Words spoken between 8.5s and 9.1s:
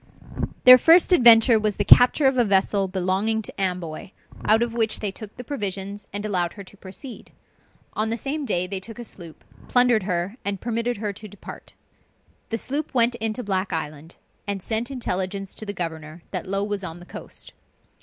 they took a